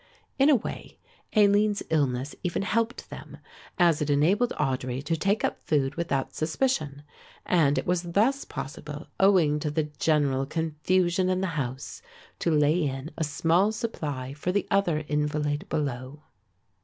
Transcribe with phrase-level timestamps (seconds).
[0.39, 0.97] In a way
[1.35, 3.37] Aline's illness even helped them,
[3.77, 7.03] as it enabled Audry to take up food without suspicion,
[7.45, 12.01] and it was thus possible, owing to the general confusion in the house,
[12.39, 16.23] to lay in a small supply for the other invalid below.